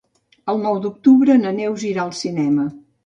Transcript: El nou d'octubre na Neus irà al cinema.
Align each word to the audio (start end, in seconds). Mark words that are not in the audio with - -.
El 0.53 0.61
nou 0.61 0.79
d'octubre 0.85 1.35
na 1.43 1.51
Neus 1.59 1.85
irà 1.91 2.07
al 2.09 2.17
cinema. 2.21 2.67